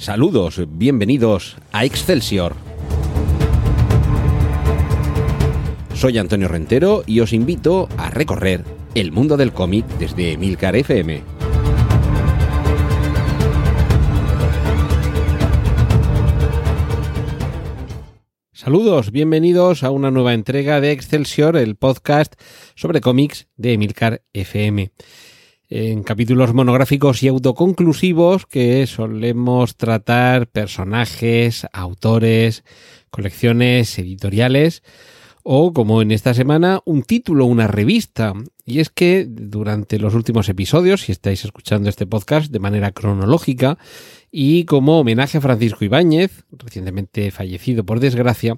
[0.00, 2.56] Saludos, bienvenidos a Excelsior.
[5.92, 8.64] Soy Antonio Rentero y os invito a recorrer
[8.94, 11.22] el mundo del cómic desde Emilcar FM.
[18.54, 22.40] Saludos, bienvenidos a una nueva entrega de Excelsior, el podcast
[22.74, 24.92] sobre cómics de Emilcar FM
[25.70, 32.64] en capítulos monográficos y autoconclusivos que solemos tratar personajes, autores,
[33.10, 34.82] colecciones editoriales
[35.42, 38.34] o como en esta semana un título, una revista.
[38.66, 43.78] Y es que durante los últimos episodios, si estáis escuchando este podcast de manera cronológica,
[44.32, 48.54] y como homenaje a Francisco Ibáñez, recientemente fallecido por desgracia,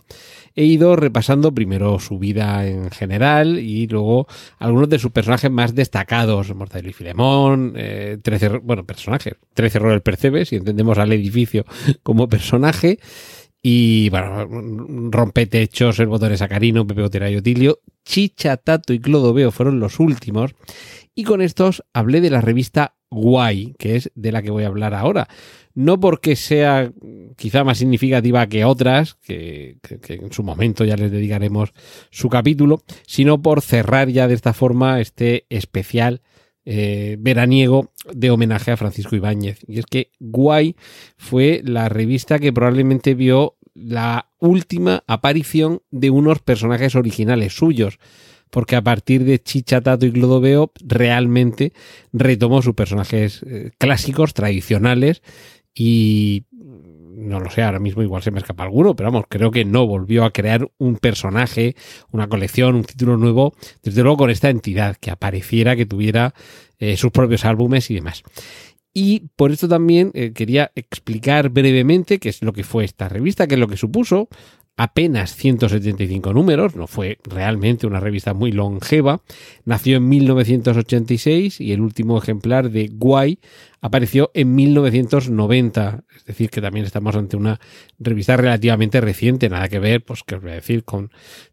[0.55, 4.27] he ido repasando primero su vida en general y luego
[4.59, 9.97] algunos de sus personajes más destacados, Mortadelo y Filemón, eh, 13, bueno, personajes, 13 errores
[9.97, 11.65] el percebe, si entendemos al edificio
[12.03, 12.99] como personaje,
[13.63, 14.49] y bueno,
[15.11, 20.55] Rompetechos, El Botón Sacarino, Pepe Otera y Otilio, Chicha, Tato y Clodoveo fueron los últimos.
[21.15, 24.69] Y con estos hablé de la revista Guay, que es de la que voy a
[24.69, 25.29] hablar ahora.
[25.75, 26.91] No porque sea
[27.37, 31.73] quizá más significativa que otras, que, que, en su momento ya les dedicaremos
[32.11, 36.21] su capítulo, sino por cerrar ya de esta forma este especial
[36.65, 39.59] eh, veraniego de homenaje a Francisco Ibáñez.
[39.67, 40.77] Y es que Guay
[41.17, 47.99] fue la revista que probablemente vio la última aparición de unos personajes originales suyos.
[48.51, 51.73] Porque a partir de Chicha, Tato y Clodoveo realmente
[52.13, 55.23] retomó sus personajes eh, clásicos, tradicionales
[55.75, 56.45] y
[57.23, 59.87] no lo sé, ahora mismo igual se me escapa alguno, pero vamos, creo que no
[59.87, 61.77] volvió a crear un personaje,
[62.11, 66.35] una colección, un título nuevo, desde luego con esta entidad, que apareciera, que tuviera
[66.79, 68.23] eh, sus propios álbumes y demás.
[68.95, 73.47] Y por esto también eh, quería explicar brevemente qué es lo que fue esta revista,
[73.47, 74.29] qué es lo que supuso,
[74.77, 79.23] apenas 175 números, no fue realmente una revista muy longeva.
[79.65, 83.39] Nació en 1986 y el último ejemplar de Guay
[83.81, 86.05] apareció en 1990.
[86.17, 87.61] Es decir, que también estamos ante una
[87.99, 91.11] revista relativamente reciente, nada que ver, pues, que os voy a decir, con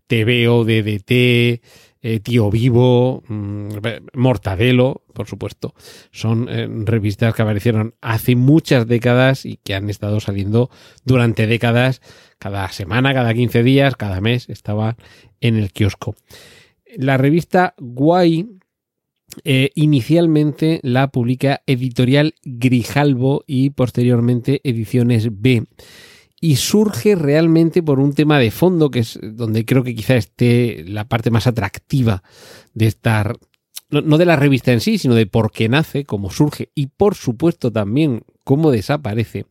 [0.07, 1.61] TVO, DDT,
[2.01, 3.69] eh, Tío Vivo, mm,
[4.13, 5.73] Mortadelo, por supuesto.
[6.11, 10.69] Son eh, revistas que aparecieron hace muchas décadas y que han estado saliendo
[11.03, 12.01] durante décadas,
[12.37, 14.95] cada semana, cada 15 días, cada mes, estaba
[15.41, 16.15] en el kiosco.
[16.97, 18.47] La revista Guay
[19.43, 25.65] eh, inicialmente la publica Editorial Grijalbo y posteriormente Ediciones B
[26.41, 30.83] y surge realmente por un tema de fondo, que es donde creo que quizá esté
[30.87, 32.23] la parte más atractiva
[32.73, 33.37] de estar,
[33.89, 37.15] no, de la revista en sí, sino de por qué nace, cómo surge y por
[37.15, 39.45] supuesto también cómo desaparece.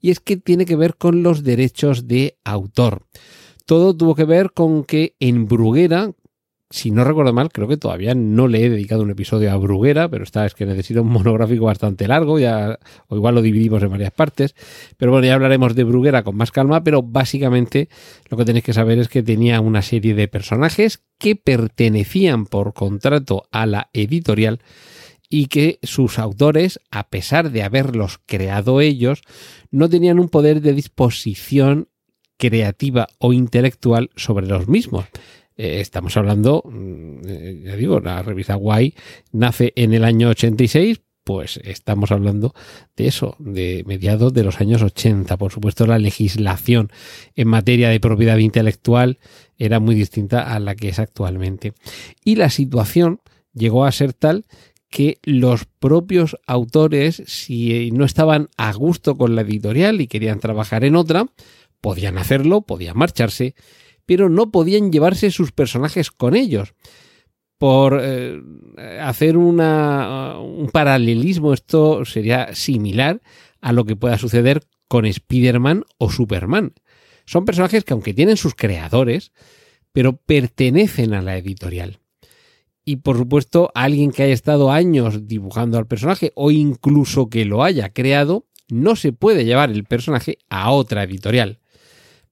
[0.00, 3.06] Y es que tiene que ver con los derechos de autor.
[3.66, 6.12] Todo tuvo que ver con que en Bruguera,
[6.72, 10.08] si no recuerdo mal, creo que todavía no le he dedicado un episodio a Bruguera,
[10.08, 13.90] pero esta es que necesita un monográfico bastante largo, ya, o igual lo dividimos en
[13.90, 14.54] varias partes.
[14.96, 17.88] Pero bueno, ya hablaremos de Bruguera con más calma, pero básicamente
[18.28, 22.72] lo que tenéis que saber es que tenía una serie de personajes que pertenecían por
[22.72, 24.60] contrato a la editorial
[25.28, 29.22] y que sus autores, a pesar de haberlos creado ellos,
[29.72, 31.88] no tenían un poder de disposición
[32.36, 35.06] creativa o intelectual sobre los mismos.
[35.60, 38.94] Eh, estamos hablando, mm, eh, ya digo, la revista Guay
[39.30, 42.54] nace en el año 86, pues estamos hablando
[42.96, 45.36] de eso, de mediados de los años 80.
[45.36, 46.88] Por supuesto, la legislación
[47.36, 49.18] en materia de propiedad intelectual
[49.58, 51.74] era muy distinta a la que es actualmente.
[52.24, 53.20] Y la situación
[53.52, 54.46] llegó a ser tal
[54.88, 60.84] que los propios autores, si no estaban a gusto con la editorial y querían trabajar
[60.84, 61.26] en otra,
[61.82, 63.54] podían hacerlo, podían marcharse,
[64.06, 66.74] pero no podían llevarse sus personajes con ellos.
[67.58, 68.40] Por eh,
[69.02, 73.20] hacer una, un paralelismo, esto sería similar
[73.60, 76.72] a lo que pueda suceder con Spider-Man o Superman.
[77.26, 79.32] Son personajes que aunque tienen sus creadores,
[79.92, 82.00] pero pertenecen a la editorial.
[82.84, 87.62] Y por supuesto, alguien que haya estado años dibujando al personaje o incluso que lo
[87.62, 91.60] haya creado, no se puede llevar el personaje a otra editorial.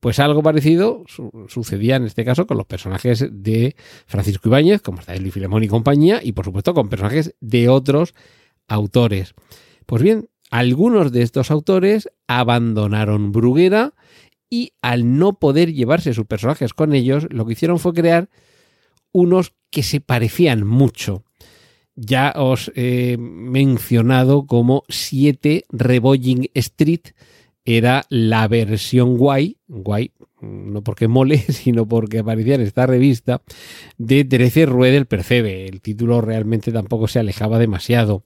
[0.01, 1.05] Pues algo parecido
[1.49, 3.75] sucedía en este caso con los personajes de
[4.07, 8.15] Francisco Ibáñez, como está y Filemón y compañía, y por supuesto con personajes de otros
[8.69, 9.35] autores.
[9.87, 13.95] Pues bien, algunos de estos autores abandonaron Bruguera
[14.49, 18.31] y al no poder llevarse sus personajes con ellos, lo que hicieron fue crear
[19.13, 21.25] unos que se parecían mucho.
[21.97, 27.09] Ya os he mencionado como 7 Rebolling Street
[27.65, 33.43] era la versión guay, guay no porque mole, sino porque aparecía en esta revista,
[33.97, 35.67] de 13 Rue del Percebe.
[35.67, 38.25] El título realmente tampoco se alejaba demasiado.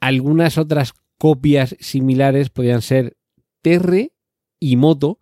[0.00, 3.16] Algunas otras copias similares podían ser
[3.62, 4.12] Terre
[4.58, 5.18] y Moto,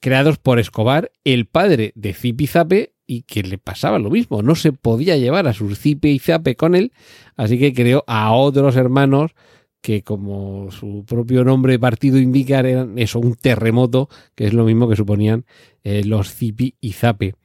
[0.00, 4.42] creados por Escobar, el padre de Zipi Zape, y que le pasaba lo mismo.
[4.42, 6.92] No se podía llevar a sus Zipe y Zape con él,
[7.36, 9.32] así que creó a otros hermanos
[9.86, 14.88] que como su propio nombre partido indica eran eso, un terremoto, que es lo mismo
[14.88, 15.46] que suponían
[15.84, 17.36] eh, los Zipi y Zape.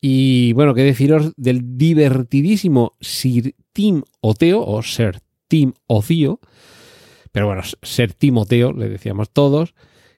[0.00, 6.40] Y bueno, qué deciros del divertidísimo Sir Tim Oteo, o Sir Tim Ocio,
[7.30, 9.72] pero bueno, Sir Timoteo, le decíamos todos,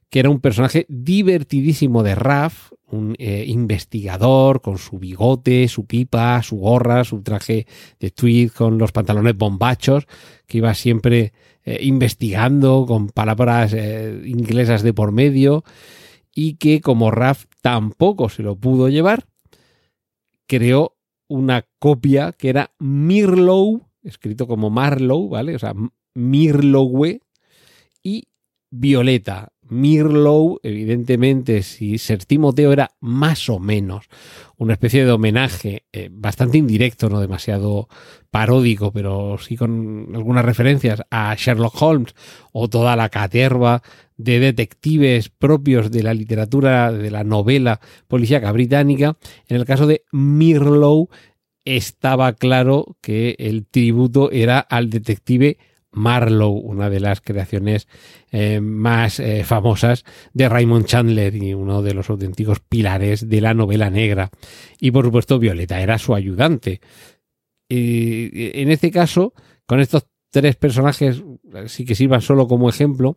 [0.09, 6.43] que era un personaje divertidísimo de Raf, un eh, investigador con su bigote, su pipa,
[6.43, 7.67] su gorra, su traje
[8.01, 10.07] de tweed con los pantalones bombachos,
[10.47, 11.35] que iba siempre
[11.69, 15.65] eh, investigando con palabras eh, inglesas de por medio
[16.35, 19.27] y que como Raf tampoco se lo pudo llevar,
[20.47, 20.97] creó
[21.29, 25.55] una copia que era Mirlow, escrito como Marlow, ¿vale?
[25.57, 25.75] O sea,
[26.15, 27.21] Mirlowe
[28.03, 28.29] y
[28.71, 29.53] Violeta.
[29.71, 34.07] Mirlow, evidentemente, si Ser Timoteo era más o menos
[34.57, 37.89] una especie de homenaje eh, bastante indirecto, no demasiado
[38.31, 42.15] paródico, pero sí con algunas referencias a Sherlock Holmes
[42.53, 43.83] o toda la caterva
[44.17, 49.17] de detectives propios de la literatura, de la novela policíaca británica.
[49.47, 51.09] En el caso de Mirlow,
[51.65, 55.59] estaba claro que el tributo era al detective
[55.93, 57.89] Marlowe, una de las creaciones
[58.31, 63.55] eh, más eh, famosas de Raymond Chandler y uno de los auténticos pilares de la
[63.55, 64.31] novela negra.
[64.79, 66.81] Y por supuesto, Violeta era su ayudante.
[67.69, 69.35] Y en este caso,
[69.67, 71.23] con estos tres personajes,
[71.67, 73.17] sí que sirvan solo como ejemplo,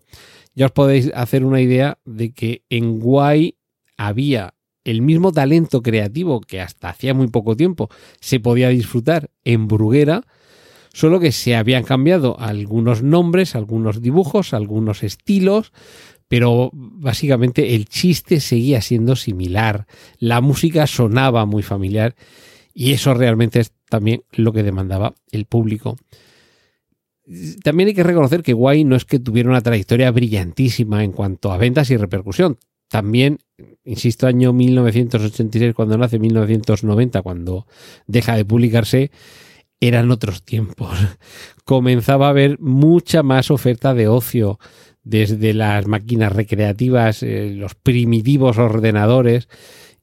[0.56, 3.58] ya os podéis hacer una idea de que en Guay
[3.98, 4.54] había
[4.84, 7.90] el mismo talento creativo que hasta hacía muy poco tiempo
[8.20, 10.24] se podía disfrutar en Bruguera,
[10.94, 15.72] solo que se habían cambiado algunos nombres, algunos dibujos, algunos estilos,
[16.28, 19.86] pero básicamente el chiste seguía siendo similar,
[20.18, 22.16] la música sonaba muy familiar
[22.74, 25.98] y eso realmente es también lo que demandaba el público.
[27.64, 31.52] También hay que reconocer que Guay no es que tuviera una trayectoria brillantísima en cuanto
[31.52, 32.58] a ventas y repercusión.
[32.90, 33.40] También,
[33.86, 37.68] insisto, año 1986 cuando nace, 1990 cuando
[38.08, 39.12] deja de publicarse,
[39.82, 40.98] eran otros tiempos.
[41.66, 44.60] Comenzaba a haber mucha más oferta de ocio,
[45.04, 49.50] desde las máquinas recreativas, eh, los primitivos ordenadores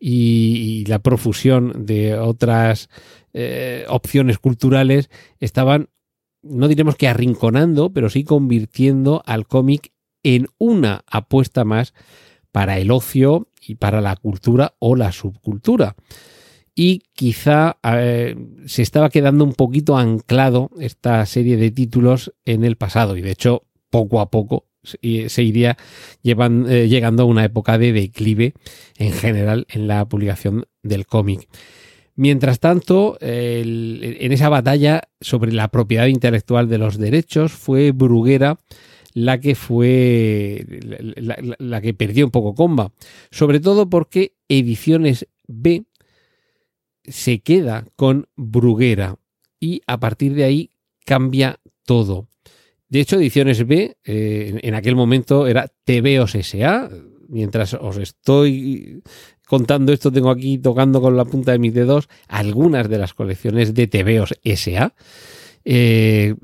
[0.01, 2.89] y, la profusión de otras
[3.33, 5.09] eh, opciones culturales
[5.39, 5.89] estaban,
[6.43, 9.93] no diremos que arrinconando, pero sí convirtiendo al cómic
[10.25, 11.95] en una apuesta más
[12.51, 15.95] para el ocio y para la cultura o la subcultura
[16.81, 17.77] y quizá
[18.67, 23.33] se estaba quedando un poquito anclado esta serie de títulos en el pasado y de
[23.33, 25.77] hecho poco a poco se iría
[26.23, 28.55] eh, llegando a una época de declive
[28.97, 31.49] en general en la publicación del cómic.
[32.15, 38.57] Mientras tanto, en esa batalla sobre la propiedad intelectual de los derechos fue Bruguera
[39.15, 40.65] la que fue
[41.59, 42.93] la que perdió un poco comba,
[43.33, 45.85] sobre todo porque Ediciones B
[47.11, 49.17] se queda con Bruguera
[49.61, 50.71] y a partir de ahí
[51.05, 52.29] cambia todo.
[52.89, 56.89] De hecho, Ediciones B eh, en aquel momento era TVOS SA.
[57.29, 59.03] Mientras os estoy
[59.47, 63.75] contando esto, tengo aquí tocando con la punta de mis dedos algunas de las colecciones
[63.75, 64.95] de TVOS SA.
[65.65, 66.35] Eh,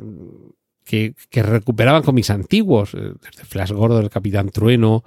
[0.85, 5.03] que, que, recuperaban cómics antiguos, eh, desde Flash Gordo, el Capitán Trueno,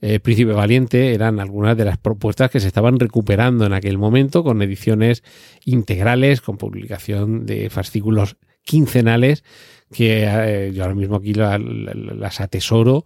[0.00, 4.44] eh, Príncipe Valiente eran algunas de las propuestas que se estaban recuperando en aquel momento
[4.44, 5.24] con ediciones
[5.64, 9.42] integrales, con publicación de fascículos quincenales
[9.90, 13.04] que eh, yo ahora mismo aquí las atesoro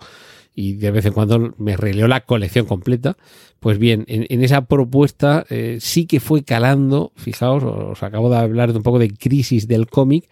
[0.54, 3.16] y de vez en cuando me releo la colección completa.
[3.58, 8.72] Pues bien, en, esa propuesta eh, sí que fue calando, fijaos, os acabo de hablar
[8.72, 10.28] de un poco de crisis del cómic,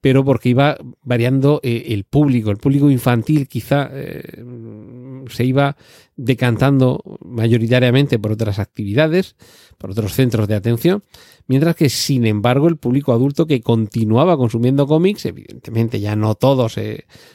[0.00, 2.50] pero porque iba variando el público.
[2.50, 3.90] El público infantil quizá
[5.30, 5.76] se iba
[6.16, 9.36] decantando mayoritariamente por otras actividades,
[9.78, 11.02] por otros centros de atención,
[11.46, 16.78] mientras que sin embargo el público adulto que continuaba consumiendo cómics, evidentemente ya no todos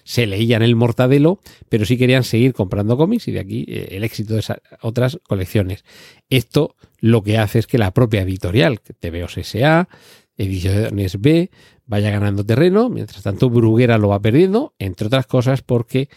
[0.03, 4.03] se leían el mortadelo, pero sí querían seguir comprando cómics y de aquí eh, el
[4.03, 5.83] éxito de esas otras colecciones.
[6.29, 9.87] Esto lo que hace es que la propia editorial, TVOS S.A.,
[10.37, 11.49] Ediciones B,
[11.85, 16.09] vaya ganando terreno, mientras tanto Bruguera lo va perdiendo, entre otras cosas porque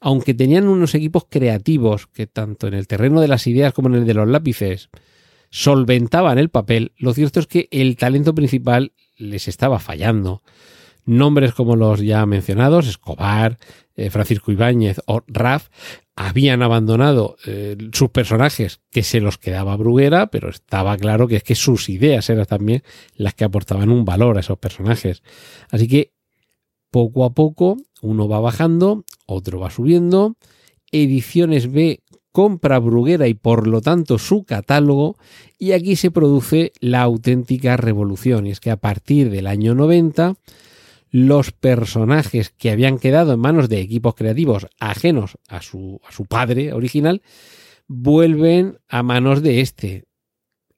[0.00, 3.96] aunque tenían unos equipos creativos que tanto en el terreno de las ideas como en
[3.96, 4.88] el de los lápices
[5.50, 10.42] solventaban el papel, lo cierto es que el talento principal les estaba fallando.
[11.04, 13.58] Nombres como los ya mencionados, Escobar,
[13.96, 15.68] eh, Francisco Ibáñez o Raf,
[16.14, 21.42] habían abandonado eh, sus personajes que se los quedaba Bruguera, pero estaba claro que es
[21.42, 22.82] que sus ideas eran también
[23.14, 25.22] las que aportaban un valor a esos personajes.
[25.70, 26.12] Así que
[26.90, 30.36] poco a poco uno va bajando, otro va subiendo,
[30.92, 32.00] Ediciones B
[32.32, 35.16] compra Bruguera y por lo tanto su catálogo.
[35.58, 38.46] Y aquí se produce la auténtica revolución.
[38.46, 40.36] Y es que a partir del año 90
[41.12, 46.24] los personajes que habían quedado en manos de equipos creativos ajenos a su, a su
[46.26, 47.22] padre original
[47.88, 50.04] vuelven a manos de este.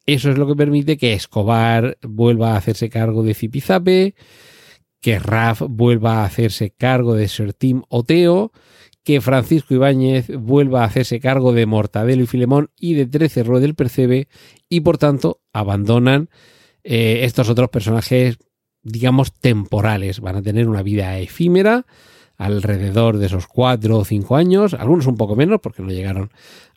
[0.06, 4.14] Eso es lo que permite que Escobar vuelva a hacerse cargo de Zipizape,
[5.02, 8.52] que Raf vuelva a hacerse cargo de Sir Tim Oteo,
[9.04, 13.60] que Francisco Ibáñez vuelva a hacerse cargo de Mortadelo y Filemón y de Trece Rue
[13.60, 14.28] del Percebe
[14.68, 16.30] y por tanto abandonan
[16.84, 18.38] eh, estos otros personajes
[18.82, 20.20] digamos temporales.
[20.20, 21.84] Van a tener una vida efímera
[22.36, 26.30] alrededor de esos cuatro o cinco años, algunos un poco menos porque no llegaron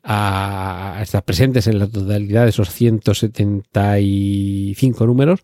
[0.03, 5.39] a, estar presentes en la totalidad de esos 175 números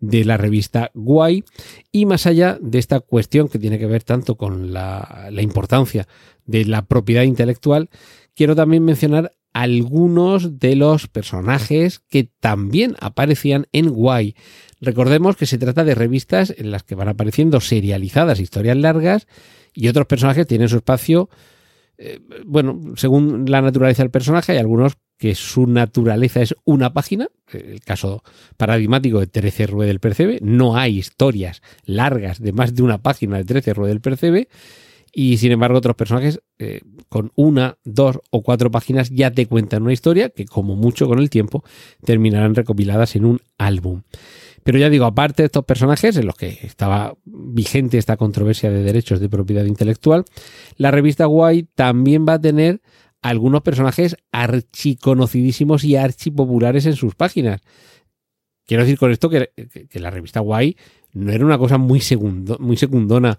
[0.00, 1.44] de la revista Guay.
[1.92, 6.08] Y más allá de esta cuestión que tiene que ver tanto con la, la importancia
[6.46, 7.90] de la propiedad intelectual,
[8.34, 14.34] quiero también mencionar algunos de los personajes que también aparecían en Guay.
[14.80, 19.26] Recordemos que se trata de revistas en las que van apareciendo serializadas historias largas
[19.74, 21.28] y otros personajes tienen su espacio,
[21.98, 27.28] eh, bueno, según la naturaleza del personaje, hay algunos que su naturaleza es una página,
[27.52, 28.24] el caso
[28.56, 33.36] paradigmático de 13 Rue del Percebe, no hay historias largas de más de una página
[33.36, 34.48] de 13 Rue del Percebe,
[35.12, 39.82] y sin embargo otros personajes eh, con una, dos o cuatro páginas ya te cuentan
[39.82, 41.64] una historia que como mucho con el tiempo
[42.04, 44.02] terminarán recopiladas en un álbum.
[44.62, 48.82] Pero ya digo, aparte de estos personajes en los que estaba vigente esta controversia de
[48.82, 50.24] derechos de propiedad intelectual,
[50.76, 52.80] la revista Guay también va a tener
[53.22, 57.60] algunos personajes archiconocidísimos y archipopulares en sus páginas.
[58.66, 59.50] Quiero decir con esto que,
[59.94, 60.76] la revista Guay
[61.12, 62.00] no era una cosa muy,
[62.60, 63.38] muy secundona,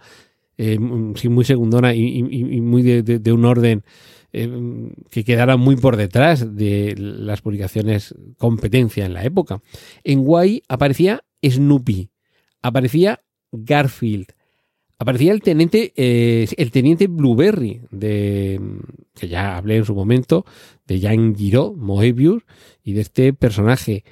[0.64, 2.22] eh, muy secundona y,
[2.62, 3.84] muy de, un orden
[4.32, 9.64] eh, que quedara muy por detrás de las publicaciones competencia en la época.
[10.04, 12.12] En Guay aparecía Snoopy,
[12.62, 14.28] aparecía Garfield,
[15.00, 18.62] aparecía el teniente, eh, el teniente Blueberry, de,
[19.16, 20.46] que ya hablé en su momento,
[20.86, 22.44] de Jean Giraud, Moebius,
[22.84, 24.04] y de este personaje.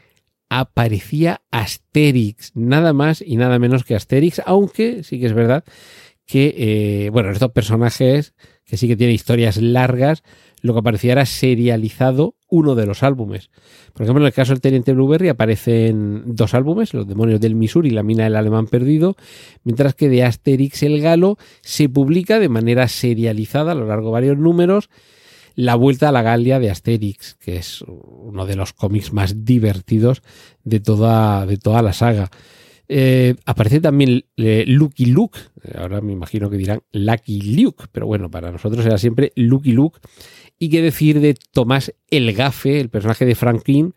[0.51, 5.63] Aparecía Asterix, nada más y nada menos que Asterix, aunque sí que es verdad
[6.29, 10.21] que, eh, bueno, estos personajes que sí que tiene historias largas,
[10.61, 13.49] lo que aparecía era serializado uno de los álbumes.
[13.93, 17.89] Por ejemplo, en el caso del Teniente Blueberry aparecen dos álbumes, Los demonios del Missouri
[17.89, 19.15] y La mina del alemán perdido,
[19.63, 24.13] mientras que de Asterix el Galo se publica de manera serializada a lo largo de
[24.13, 24.91] varios números
[25.55, 30.21] La vuelta a la Galia de Asterix, que es uno de los cómics más divertidos
[30.63, 32.29] de toda, de toda la saga.
[32.91, 35.37] Eh, aparece también eh, Lucky Luke,
[35.75, 39.99] ahora me imagino que dirán Lucky Luke, pero bueno, para nosotros era siempre Lucky Luke.
[40.57, 43.93] Y qué decir de Tomás el Gafe, el personaje de Franklin,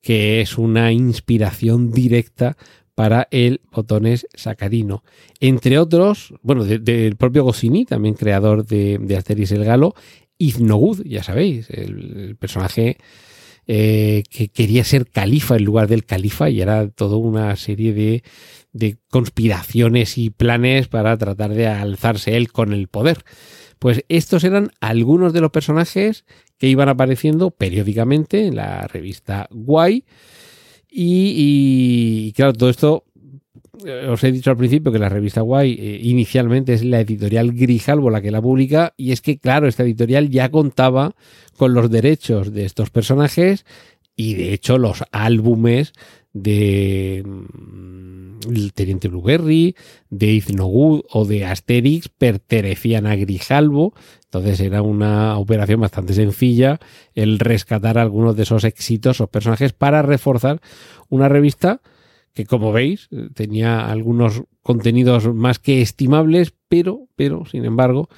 [0.00, 2.56] que es una inspiración directa
[2.96, 5.04] para el botones sacarino.
[5.38, 9.94] Entre otros, bueno, del propio Goscinny, también creador de, Asterix el Galo,
[10.36, 12.98] Iznogud, ya sabéis, el personaje
[13.66, 18.22] eh, que quería ser califa en lugar del califa y era toda una serie de,
[18.72, 23.24] de conspiraciones y planes para tratar de alzarse él con el poder.
[23.78, 26.24] Pues estos eran algunos de los personajes
[26.56, 30.04] que iban apareciendo periódicamente en la revista Guay.
[30.94, 33.04] Y, claro, todo esto
[34.10, 38.10] os he dicho al principio que la revista Guay eh, inicialmente es la editorial Grijalvo
[38.10, 41.14] la que la publica y es que claro, esta editorial ya contaba
[41.56, 43.64] con los derechos de estos personajes
[44.14, 45.94] y de hecho los álbumes
[46.34, 49.76] de mm, el Teniente Blueberry,
[50.10, 56.78] de Iznogud o de Asterix pertenecían a Grijalvo, entonces era una operación bastante sencilla
[57.14, 60.60] el rescatar algunos de esos exitosos personajes para reforzar
[61.08, 61.80] una revista
[62.32, 68.08] que como veis tenía algunos contenidos más que estimables, pero, pero sin embargo,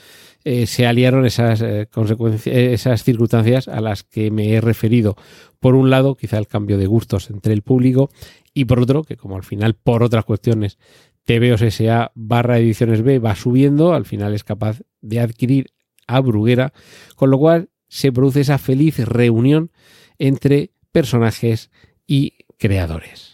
[0.44, 5.16] eh, se aliaron esas eh, consecuencias, esas circunstancias a las que me he referido.
[5.58, 8.10] Por un lado, quizá el cambio de gustos entre el público
[8.52, 10.78] y por otro, que como al final por otras cuestiones
[11.24, 15.68] TVOS SA barra ediciones B va subiendo, al final es capaz de adquirir
[16.06, 16.72] a Bruguera,
[17.16, 19.70] con lo cual se produce esa feliz reunión
[20.18, 21.70] entre personajes
[22.06, 23.33] y creadores.